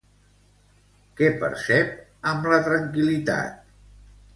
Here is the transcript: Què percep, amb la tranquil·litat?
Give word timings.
Què 1.21 1.29
percep, 1.45 1.95
amb 2.33 2.51
la 2.55 2.61
tranquil·litat? 2.73 3.75